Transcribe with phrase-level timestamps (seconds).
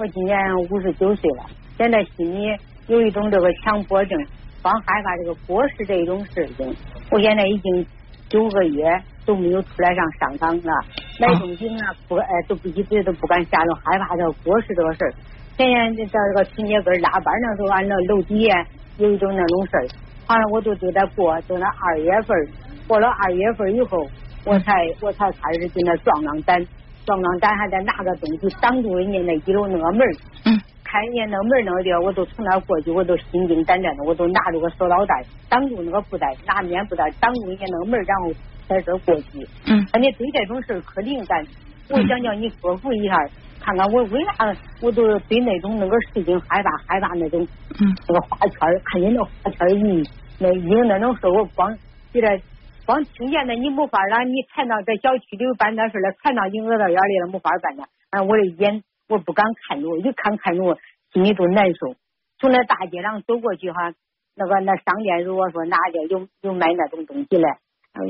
[0.00, 0.34] 我今年
[0.70, 1.44] 五十九岁了，
[1.76, 2.56] 现在心里
[2.86, 4.18] 有一种这个强迫症，
[4.62, 6.74] 光害怕这个过世这一种事情。
[7.10, 7.86] 我现在已经
[8.30, 10.72] 九个月都没有出来上商场了，
[11.20, 15.12] 买东西啊不哎都不一直都不敢下楼，害怕这个过世这个事儿。
[15.58, 19.84] 前年在这个春节根拉班那时候，俺那楼底下有一种那种事儿，
[20.26, 22.48] 好像我都都在过，到那二月份，
[22.88, 23.98] 过了二月份以后，
[24.46, 24.72] 我才
[25.02, 26.66] 我才开始就那壮壮胆。
[27.06, 30.06] 刚刚咱还在拿个东西挡住人家那一楼那个门
[30.44, 38.32] 嗯，看人家那门那个地儿，我都从那过去，我都心惊胆战的，我都拿着个塑料袋挡住那个布袋，拿棉布袋挡住人家那个门，然后
[38.68, 39.46] 在这过去。
[39.66, 41.44] 嗯，你对这种事可灵感，
[41.88, 43.16] 我想叫你克服一下，
[43.60, 47.46] 看看我为啥我都对那种那个事情害怕，害怕那种
[47.80, 50.08] 嗯那个花圈，看见那花圈一
[50.38, 51.76] 那影那种事，我光
[52.12, 52.40] 觉得。
[52.90, 57.84] 光听见的你没法了，你看到在小区里办点事了，看到你耳朵眼里了，没法办了。
[58.10, 60.76] 啊，我的眼我不敢看着，一看看着
[61.12, 61.94] 心里都难受。
[62.40, 63.94] 从那大街上走过去哈，
[64.34, 67.46] 那个那商店如果说哪家有有卖那种东西嘞，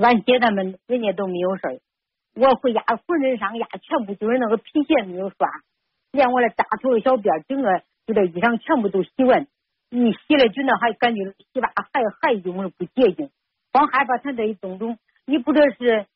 [0.01, 1.79] 俺姐他们人家都没有事儿。
[2.35, 5.47] 我回家浑身上下全部就是那个皮鞋没有刷，
[6.11, 9.47] 连我的大头小辫整个就这衣裳全部都洗完，
[9.91, 13.29] 一洗了就那还感觉洗吧还还用不洁净。
[13.73, 16.07] 光害怕他这一种种，你不知道是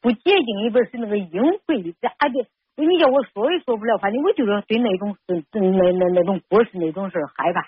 [0.00, 1.30] 不洁净，也不是那个淫
[1.66, 2.46] 秽，咋的？
[2.76, 7.62] 你叫我说也说不了，反正我就是对那种事、那那那种过世那种事害怕。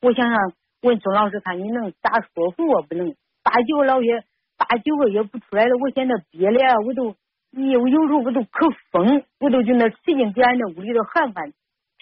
[0.00, 0.36] 我想想，
[0.82, 2.82] 问钟老师看你能咋说服我？
[2.82, 4.22] 不能八九个老月，
[4.56, 7.16] 八九个月不出来了，我现在憋的，我都，
[7.50, 11.52] 有有时候我都可疯，我都就那使劲给俺那屋里头喊喊，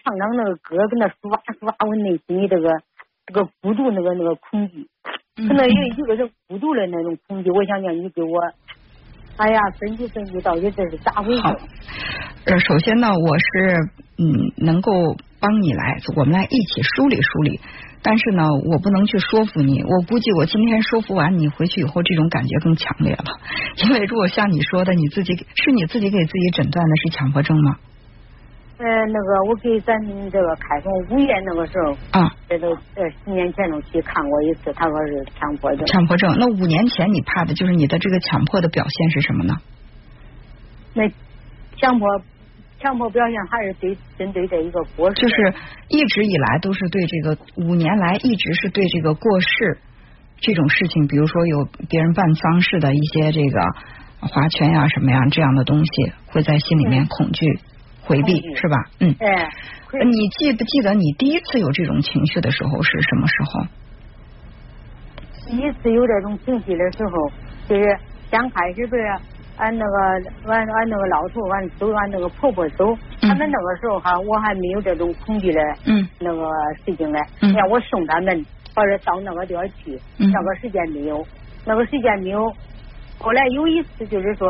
[0.03, 2.83] 唱唱那个歌，跟那抒发抒发我内心的这个
[3.27, 4.87] 这个孤独那个那个恐惧。
[5.49, 8.41] 可能有一个人孤独的那种恐惧，我想让你给我，
[9.37, 11.41] 哎呀，分析分析到底这是咋回事？
[11.41, 11.55] 好，
[12.45, 13.77] 呃，首先呢，我是
[14.19, 14.93] 嗯能够
[15.41, 17.61] 帮你来，我们来一起梳理梳理。
[18.03, 19.83] 但是呢，我不能去说服你。
[19.83, 23.25] 我估计我今天说服完你回去以后，这种感觉更强烈了。
[23.77, 27.77] 因为如果像你说的，你自己是你自己给自己诊断的是强迫症吗？
[28.81, 29.95] 呃，那个我给咱
[30.31, 35.85] 这个开封五院那个时候，啊，这都呃十年前都去看过一次，他说是强迫症。
[35.85, 39.55] 强迫症，那五年前你怕的就是你的这个强迫的表现是什么呢？
[40.95, 41.07] 那
[41.77, 42.09] 强迫
[42.81, 45.53] 强迫表现还是对针对这一个过世，就是
[45.89, 49.79] 一直以来都是对这个五年来一直是对这个过世
[50.39, 53.61] 这种事情，比如说有别人办丧事的一些这个
[54.27, 57.47] 划拳呀什么呀这样的东西，会在心里面恐惧。
[58.11, 58.77] 回避是吧？
[58.99, 59.15] 嗯。
[59.21, 59.49] 哎。
[59.93, 63.67] 你记不记得你第一次有这种情绪的时候是什么时候？
[65.49, 67.31] 第一次有这种情绪的时候，
[67.69, 67.99] 就是
[68.31, 69.03] 刚开始不是
[69.57, 76.49] 俺那个俺俺那个老头俺走俺那个婆婆走，他们那个时候哈我还没有这种恐惧的嗯那个
[76.85, 77.19] 事情嘞。
[77.43, 77.53] 嗯。
[77.53, 81.27] 让我送他们或者到那个地方去，那个时间没有，
[81.65, 82.49] 那个时间没有。
[83.19, 84.49] 后来有一次就是说，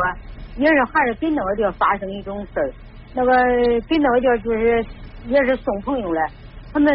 [0.56, 2.71] 也是还是跟那个地方发生一种事儿。
[3.15, 3.32] 那个
[3.88, 4.84] 给那个地儿就是
[5.26, 6.31] 也是送朋友来，
[6.72, 6.94] 他们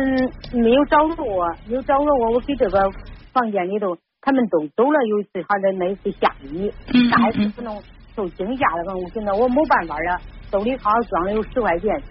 [0.54, 2.90] 没有找着我，没有找着我，我给这个
[3.34, 5.06] 房间里头，他们都走了。
[5.08, 6.72] 有一次还在那一次下雨，
[7.12, 7.78] 下一次可能
[8.16, 12.02] 受惊吓了，我现在我没办法了，兜里好像装了有十块钱。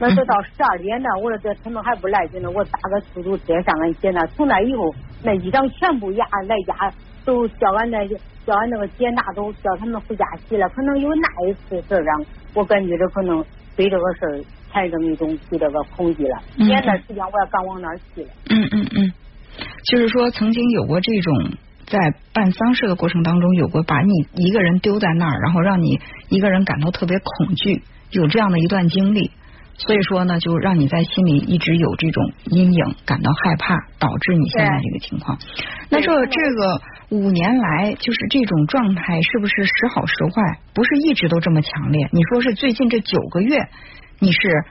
[0.00, 8.08] 那都到十二点了，我说这他们还不来，就那我打个出租车上俺姐那，从那以后，那一张全部压来家，都叫俺那
[8.48, 10.66] 叫俺那个姐拿走，叫他们回家洗了。
[10.70, 12.24] 可能有那一次事让。
[12.54, 13.44] 我感觉这可能
[13.76, 14.40] 对这个事儿
[14.72, 16.42] 产生一种对这个恐惧了。
[16.56, 18.28] 前段时间我也刚往那儿去了。
[18.48, 19.12] 嗯嗯嗯，
[19.84, 21.52] 就是说曾经有过这种
[21.86, 26.00] 在办丧事的过程当中，有过把你一个人丢在那儿，然后让你
[26.30, 29.30] 一个人感到特别恐惧，有这样的一段经历。
[29.78, 35.38] 所以说呢，就让你在心里一直有这种阴影，感到害怕，导致你现在这个情况。
[35.88, 36.80] 那说这个
[37.10, 40.58] 五年来，就是这种状态，是不是时好时坏？
[40.74, 42.08] 不是一直都这么强烈？
[42.12, 43.56] 你说是最近这九个月，
[44.18, 44.64] 你是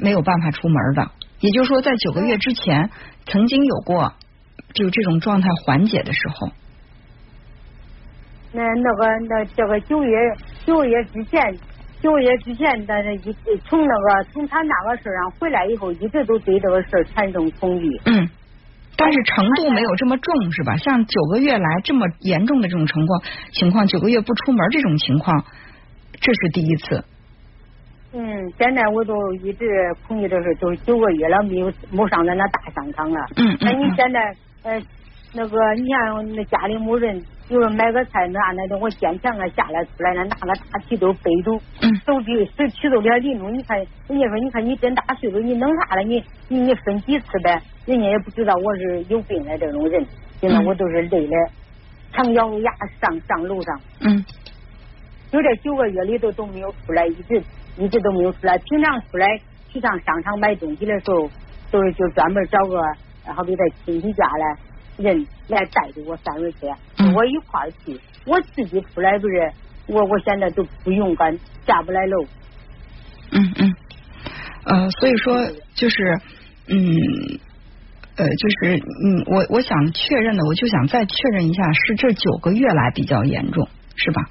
[0.00, 1.08] 没有办法出门的。
[1.38, 2.90] 也就是说，在九个月之前，
[3.26, 4.14] 曾经有过
[4.74, 6.48] 就这种状态缓解的时候。
[8.52, 10.18] 那那个那这个九月
[10.66, 11.40] 九个月之前。
[12.00, 13.34] 九个月之前，但是一
[13.68, 17.88] 从那个从他那个事儿上回来以后，一直都对这个事儿产生恐惧。
[18.06, 18.28] 嗯，
[18.96, 20.76] 但是程度没有这么重，是吧？
[20.76, 25.44] 像九个月来这么严重的这种情况，情况九个月不出门这种情况，
[26.20, 27.04] 这是第一次。
[28.12, 29.66] 嗯，现在我都一直
[30.08, 33.20] 恐惧的是，都九个月了，没有没上咱那大商场了。
[33.36, 33.58] 嗯嗯。
[33.60, 34.82] 那你现在呃
[35.32, 41.52] 那个你像那家里没人，有人买个菜那那的，我坚强啊下来出来了，拿个大提兜背着，
[42.04, 43.78] 手举手举着点拎着，你看
[44.08, 46.02] 人家说你看你这大岁数你弄啥了？
[46.02, 47.62] 你你你分几次呗？
[47.86, 50.04] 人家也不知道我是有病的这种人，
[50.40, 51.36] 现在我都是累的，
[52.12, 53.80] 常咬牙上上楼上。
[54.00, 54.24] 嗯。
[55.30, 57.40] 就这九个月里头都没有出来，一直
[57.78, 58.58] 一直都没有出来。
[58.58, 59.26] 平常出来
[59.68, 61.30] 去上商场买东西的时候，
[61.70, 62.82] 都是就专门找个
[63.32, 64.56] 好比在亲戚家来
[64.96, 67.98] 人来带着我三轮车，跟我一块儿去。
[68.26, 69.52] 我自己出来不是，
[69.86, 72.22] 我我现在都不勇敢下不来楼。
[73.32, 73.74] 嗯嗯，
[74.64, 76.20] 呃，所以说就是
[76.68, 76.76] 嗯
[78.16, 84.28] 呃就是嗯我我想确认的，我就想再确认一下，是这九个月来比较严重，是吧？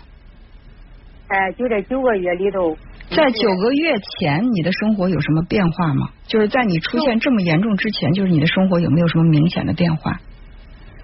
[1.29, 2.75] 哎，就这九个月里头，
[3.09, 6.09] 在九个月前，你的生活有什么变化吗？
[6.27, 10.19] 就是在你出现这么严重之前，就是你的生活有没有什么明显的变化？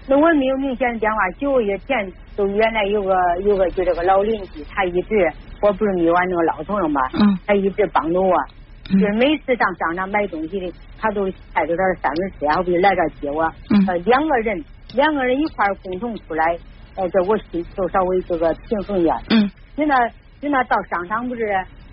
[0.08, 1.18] 那我没有明显的变化。
[1.38, 7.00] 九个月前，都原来有个有个就这个老邻居，他一直我不是没完那个老头了嘛？
[7.14, 7.38] 嗯。
[7.46, 8.36] 他一直帮着我，
[8.84, 13.44] 就是每次上商场买东西的，他都开着他的三轮车，好比来这接我。
[13.70, 13.84] 嗯。
[13.88, 14.64] 呃，两个人，
[14.94, 16.56] 两个人一块共同出来，
[16.94, 19.14] 呃，这我心就稍微这个平衡点。
[19.30, 19.50] 嗯。
[19.74, 19.96] 你那
[20.40, 21.42] 你那到商场不是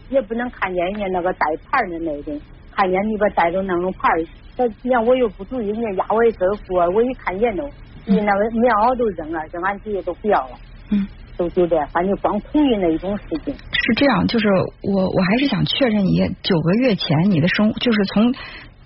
[0.10, 2.40] 也不能看见人家那个带牌的那种，
[2.76, 4.10] 看见你把带着那种牌，
[4.58, 7.68] 那你看我又不注意，人家压我一身货，我一看见都，
[8.06, 10.58] 你那个棉袄都扔了，扔完直接都不要了。
[10.92, 11.08] 嗯，
[11.38, 13.54] 都就这，反正光恐惧那一种事情。
[13.54, 14.48] 是这样，就是
[14.82, 18.34] 我我还是想确认一下，九个月前你的生，就是从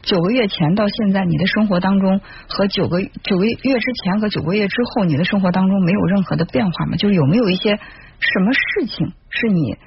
[0.01, 6.95] 九个月前到现在，你的生活当中和九个九个月之前和九个月之后，你的生活当中没有任何的变化吗？
[6.97, 7.77] 就是有没有一些？
[8.19, 9.77] 什么事情是你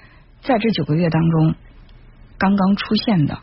[0.40, 1.54] 在这九个月当中
[2.38, 3.36] 刚刚出现的？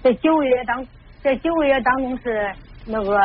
[0.00, 0.86] 在九个月当
[1.20, 2.52] 在九个月当中是
[2.86, 3.18] 那个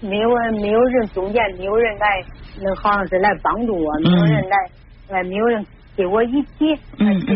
[0.00, 2.24] 没有人没有人中间没有人来，
[2.60, 4.56] 那好像是来帮助我，没有人来，
[5.08, 5.66] 呃，没有人
[5.96, 6.76] 跟我一起去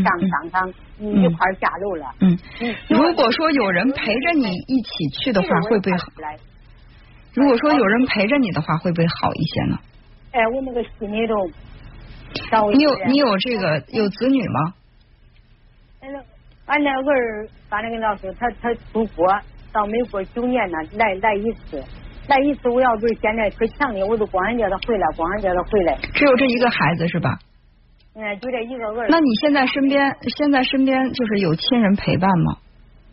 [0.03, 0.69] 上商场
[0.99, 2.07] 一块下楼了。
[2.21, 2.39] 嗯，
[2.89, 6.07] 如果说有人陪着你一起去的话，会不会好？
[7.35, 9.79] 如果说有人陪着你的话，会不会好一些呢？
[10.33, 11.35] 哎，我那个心里头。
[12.73, 14.75] 你有你有这个有子女吗？
[16.01, 16.19] 俺那
[16.67, 19.29] 俺那儿，反正跟老师，他他出国
[19.73, 21.81] 到美国九年呢，来来一次，
[22.29, 22.69] 来一次。
[22.69, 25.97] 我要不是现在可强烈，我都光叫他回来，光叫他回来。
[26.15, 27.38] 只有这一个孩子是吧？
[28.17, 29.06] 嗯，就这一个儿。
[29.09, 32.56] 那你现在身边现在身边就是有亲人陪伴吗？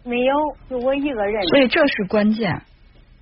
[0.04, 0.34] 没有，
[0.70, 1.42] 就我一个人。
[1.48, 2.52] 所以这是关键。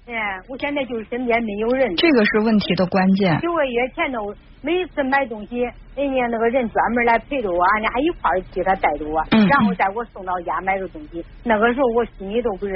[0.07, 0.15] 哎，
[0.50, 3.39] 我现在就是身边没有人，这个是问题的关键。
[3.42, 5.62] 九个月前头，每次买东西，
[5.95, 11.24] 人家那个人专门来陪着我，俺俩一块儿去，他带着我，然后带我送到家买个东西。
[11.44, 12.74] 那个时候我心里都不是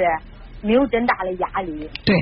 [0.62, 1.90] 没有真大的压力。
[2.06, 2.14] 对。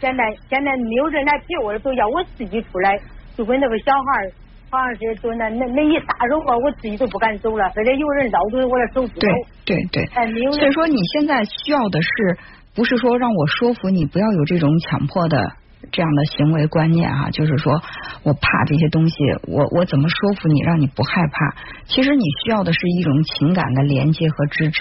[0.00, 2.98] 现在现在没有人来陪我，都要我自己出来，
[3.36, 4.30] 就跟那个小孩
[4.70, 9.20] 好像是就那那那一撒手吧，我自己都不敢走了，非得有人绕着我的手指头。
[9.20, 9.30] 对
[9.64, 10.04] 对对。
[10.14, 10.52] 哎，没有。
[10.52, 12.38] 所以说你现在需要的是。
[12.76, 15.50] 不是说让我说服你不要有这种强迫的
[15.92, 17.82] 这样的行为观念啊，就是说
[18.22, 19.16] 我怕这些东西，
[19.46, 21.56] 我我怎么说服你让你不害怕？
[21.86, 24.80] 其实你需要的是一种情感的连接和支持。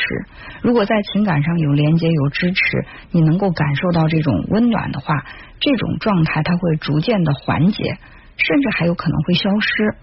[0.62, 5.26] 如果在情感上有连接有支持，你能够感受到这种温暖的话，
[5.60, 7.98] 这种状态它会逐渐的缓解，
[8.38, 9.96] 甚至还有可能会消失。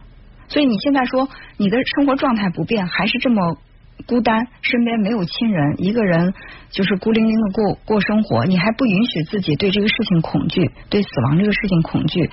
[0.48, 3.58] 所以你现在说你的生活状态不变，还是这么。
[4.06, 6.32] 孤单，身边没有亲人，一个人
[6.70, 12.30] 就是孤零零的过过生活，你还不允许自己对这个事情恐惧，对死亡这个事情恐惧，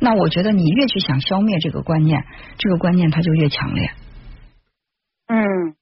[0.00, 2.24] 那我觉得你越去想消灭这个观念，
[2.58, 3.90] 这个观念它就越强烈。
[5.26, 5.74] 嗯，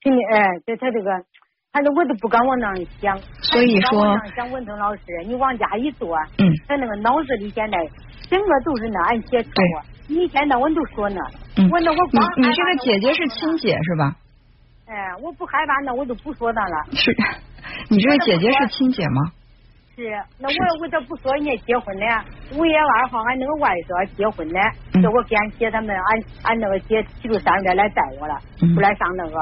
[0.00, 1.10] 听你哎，这他这个，
[1.72, 3.18] 反正我都不敢往那想。
[3.42, 7.78] 所以说，想文腾老师，你往家一坐，嗯，他那个脑子里现在
[8.30, 9.50] 整个都是那俺姐说，
[10.06, 11.20] 你一天到晚都说那，
[11.70, 14.16] 我那我光你这个姐姐是亲姐是吧？
[14.86, 16.84] 哎，我不害怕，那我就不说他了。
[16.92, 17.10] 是，
[17.90, 19.32] 你这个姐姐是亲姐吗？
[19.96, 22.04] 是，那我我这不说人家结婚呢，
[22.52, 24.58] 五月二号俺那个外甥结婚呢，
[25.00, 29.38] 叫我给俺姐他们，俺俺那个姐提出三个来带我了，出来上那个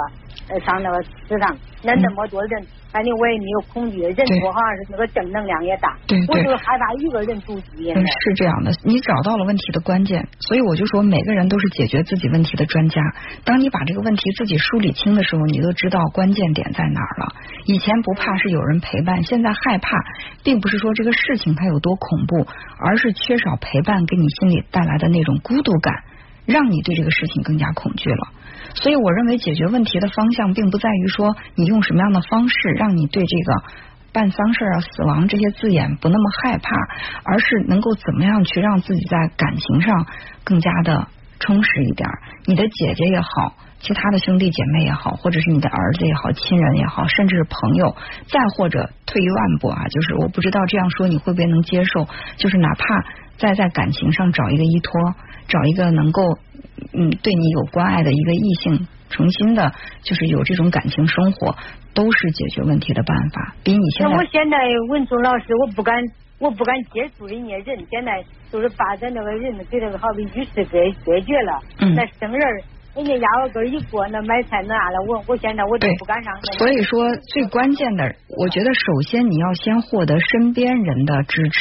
[0.51, 2.67] 呃上那个食堂，那那么多人。
[2.93, 5.97] 反正我也没有恐惧，人多好像是那个正能量也大，
[6.29, 7.89] 我就害怕一个人独居。
[7.89, 13.01] 是这样的，你找到了问题的关键，所以我就说每个人都是解决自己问题的专家。
[13.45, 17.35] 当你把这个问题自己梳理清的时候，你都知道关键点在哪儿了。
[17.65, 19.97] 以前不怕是有人陪伴，现在害怕，
[20.45, 22.47] 并不是说这个事情它有多恐怖，
[22.79, 26.05] 而是缺少陪伴给你心里带来的那种孤独感，
[26.45, 28.29] 让你对这个事情更加恐惧了。
[28.75, 33.63] 所以，我认为解决问题的方向并不在于说你用什么样的方式让你对这个
[34.13, 36.77] 办丧事啊、死亡这些字眼不那么害怕，
[37.25, 40.07] 而是能够怎么样去让自己在感情上
[40.45, 41.09] 更加的
[41.41, 42.09] 充实一点。
[42.47, 53.05] 你的姐姐也好，其他的兄弟姐妹也好，或者是你的儿子也好、亲人也好，甚至是朋友，再或者退一万步啊，就是我不知道这样说你会不会能接受，就是哪怕
[53.39, 54.93] 再在感情上找一个依托，
[55.49, 56.23] 找一个能够
[56.93, 58.89] 嗯对你有关爱的一个异性。
[59.13, 59.71] 重新的，
[60.03, 61.55] 就是有这种感情生活，
[61.93, 63.55] 都是解决问题的办法。
[63.63, 64.57] 比你现在，我现在
[64.89, 66.03] 文聪老师，我不敢，
[66.39, 67.87] 我不敢接触人家人。
[67.91, 71.61] 现在就是把咱那个人给那个好比与世隔隔绝了。
[71.81, 71.95] 嗯。
[71.95, 72.41] 那生人，
[72.97, 76.35] 人家压我根一过，那买菜那了，我我现在我都不敢上。
[76.57, 81.61] 所以说，最关键的，我觉得首先你要先获得身边人的支持，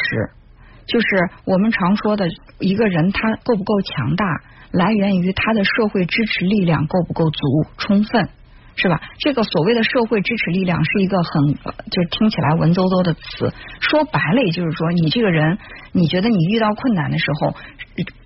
[0.91, 1.07] 就是
[1.45, 2.27] 我们常说的，
[2.59, 4.25] 一个人他够不够强大。
[4.71, 7.39] 来源于他的社会支持力量够不够足、
[7.77, 8.29] 充分，
[8.75, 9.01] 是吧？
[9.19, 11.53] 这个所谓的社会支持力量是一个很，
[11.91, 13.53] 就是听起来文绉绉的词。
[13.81, 15.57] 说白了，也就是说，你这个人，
[15.91, 17.53] 你觉得你遇到困难的时候，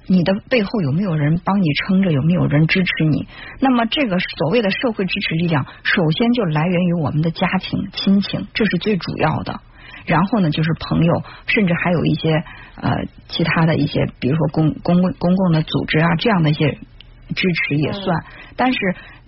[0.05, 2.12] 你的背后有没有人帮你撑着？
[2.12, 3.27] 有没有人支持你？
[3.60, 9.62] 那么，这个所谓的社会支持力量，首先就来源于我们的家庭、亲情，这是最主要的。
[10.05, 12.33] 然后呢，就是朋友，甚至还有一些
[12.81, 18.24] 呃其他的一些，比如说公公共公共的组织啊，这样的一些支持也算。
[18.55, 18.79] 但是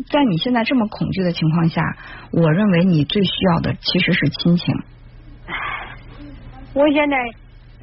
[0.10, 1.81] 在你现在这么恐惧的情况下，
[2.31, 4.75] 我认为你最需要的其实是亲情。
[6.74, 7.17] 我现在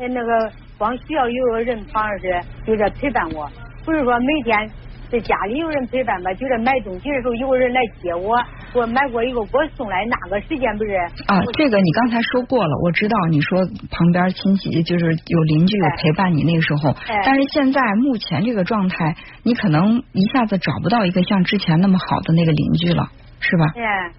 [0.08, 3.50] 那个光需要有个人，好像是就在陪伴我，
[3.84, 4.70] 不是说每天。
[5.10, 8.36] 在家里有人陪伴吧，就是买东西的时候有个人来接我，
[8.74, 10.90] 我买过一个给我送来，那个时间不是
[11.26, 11.40] 啊？
[11.52, 23.08] 这个你刚才说过了，我知道你说旁边亲戚就是有邻居有陪伴你那个时候，但是现在目前这个状态，你可能一下子找不到一个像之前那么好的那个邻居了。
[23.46, 23.64] 是吧？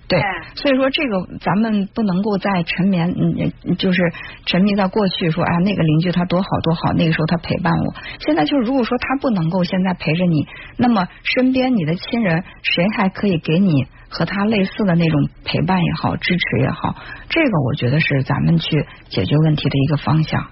[0.08, 0.22] 对，
[0.53, 4.03] 所以说这个咱们不能够再沉眠，嗯，就是
[4.46, 7.96] 沉迷在过去，说啊那个邻居他多好多好，那个时候他陪伴我。
[8.20, 16.96] 现在就是如果说他不能够现在陪着你，那么身边你的亲人谁还可以给你和他类似的那种陪伴也好，支持也好？
[17.29, 20.46] 这个我觉得是咱们去解决问题的一个方向。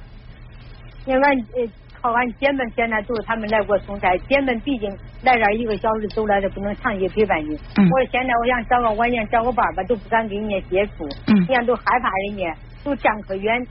[1.05, 1.69] 另外，呃。
[2.03, 4.91] 靠俺姐们现在都是他们来给我送菜，姐们毕竟
[5.23, 7.51] 来这一个小时走来的不能长期陪伴你。
[7.77, 13.65] 我说现在我想找个晚年找个伴吧，都不敢跟人家接触，人家都害怕人家，都站可远，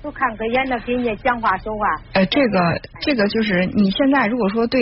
[0.00, 1.84] 都看可远的跟人家讲话说话。
[2.12, 4.80] 呃，这个这个就是你现在如果说对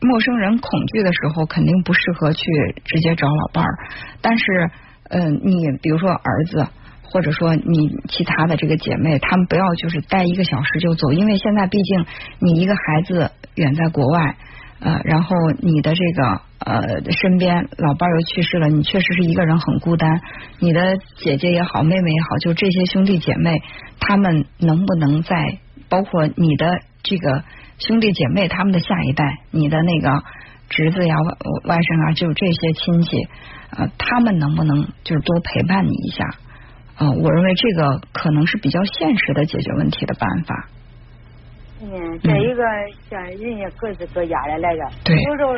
[0.00, 2.42] 陌生人恐惧的时候，肯定不适合去
[2.84, 3.78] 直接找老伴儿。
[4.20, 4.70] 但是，
[5.10, 6.66] 嗯，你比如说儿子。
[7.10, 12.04] 或者说你其他的这个姐妹，她们不要就是待一个小时就走，因为现在毕竟
[12.40, 14.36] 你一个孩子远在国外，
[14.80, 20.20] 呃，然后你的这个呃身边老伴又去世了，你确实是一个人很孤单。
[20.58, 23.62] 你的姐姐也好，妹妹也好，就这些兄弟姐妹，
[24.00, 25.58] 他们能不能在
[25.88, 27.44] 包括你的这个
[27.78, 30.22] 兄弟姐妹他们的下一代，你的那个
[30.68, 31.14] 侄子呀、
[31.64, 33.16] 外甥啊，就这些亲戚，
[33.70, 36.24] 呃，他们能不能就是多陪伴你一下？
[36.96, 40.68] 啊，我认为这个可能是比较现实的解决问题的办法。
[41.82, 42.62] 嗯，再一个
[43.10, 45.52] 像人家各自各家的来着，对，有时候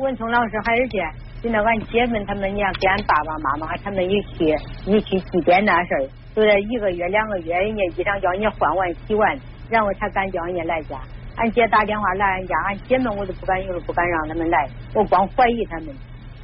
[0.00, 0.98] 文聪老师还是这，
[1.42, 4.54] 就那俺姐们他们，你看跟俺爸爸妈妈他们一起
[4.86, 9.36] 一起祭奠那事儿，都在一个月两个月，人家衣裳叫人家换完洗完，
[9.68, 10.96] 然后才敢叫人家来家。
[11.34, 15.88] 俺姐打电话来俺家，俺姐们我都不敢，有时候不敢让他们来，我光怀疑他们。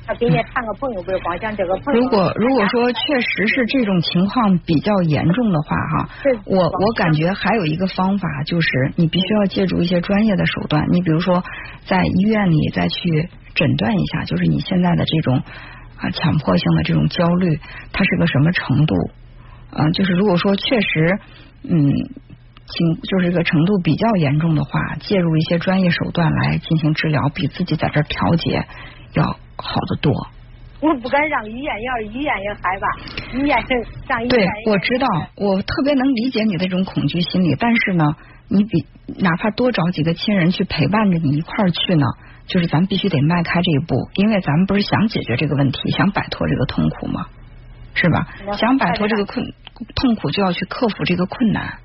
[0.05, 2.01] 他给你谈个朋友，不是光讲这个朋友。
[2.01, 6.09] 如果如果说确实是这种情况比较严重的话，哈，
[6.45, 10.85] 我我感觉还有一个方法，就是你必须要借助一些专业的手段。
[10.91, 11.45] 你比如说，
[11.87, 15.39] 在医院里再去诊断一下，就是你现在的这种
[15.97, 17.61] 啊强迫性的这种焦虑，
[17.93, 18.95] 它是个什么程度？
[19.71, 21.19] 嗯，就是如果说确实
[21.63, 21.71] 嗯
[22.67, 28.65] 情就是一个程度比较严重的话，介入一些专业手段来进行治疗，比自己在这调节
[29.15, 29.37] 要。
[29.63, 30.13] 好的多，
[30.81, 33.69] 我不敢让医院，要是医院也害怕，医院是
[34.09, 34.29] 上医院。
[34.29, 38.17] 对，我知道，我特别能理解你的这种恐惧心理，但是呢，
[38.49, 38.87] 你比
[39.19, 42.05] 哪怕多找几个亲人去陪伴着你一块儿去呢，
[42.47, 47.27] 就是咱必须得迈开这一步，因为咱们不是想解决这个问题，想摆脱这个痛苦吗？
[47.95, 48.27] 是吧？
[48.59, 49.47] 想摆脱这个困
[49.95, 51.79] 痛苦，就要去克服这个困难。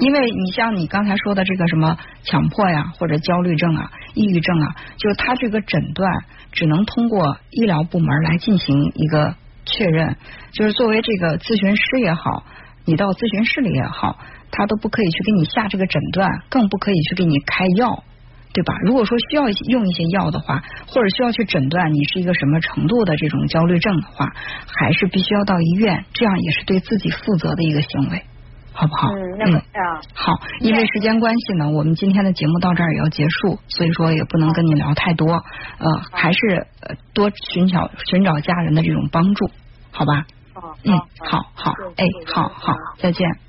[0.00, 6.12] 因为你像你刚才说的这个什么强迫呀，或者焦虑症啊、抑郁症啊，就是他这个诊断
[6.52, 9.34] 只能通过医疗部门来进行一个
[9.64, 10.16] 确认，
[10.52, 12.44] 就是作为这个咨询师也好，
[12.84, 14.18] 你到咨询室里也好，
[14.50, 18.04] 他都不可以去给你下这个诊断，更不可以去给你开药，
[18.52, 18.74] 对吧？
[18.84, 24.26] 如果说需要用一些药的话，或者需要去诊断你是一个什么程度的这种焦虑症的话，
[24.66, 28.24] 还是必须要到医院，这样也是对自己负责的一个行为。
[28.72, 29.08] 好不好？
[29.10, 39.50] 嗯，那个啊，好，因为时间关系呢，我们今天的节目到这儿也要结束，所以说也不能跟你聊太多，呃，还是呃多寻找寻找家人的这种帮助，
[39.90, 40.24] 好吧？
[40.54, 43.30] 哦，嗯，好好，哎，好好，再见。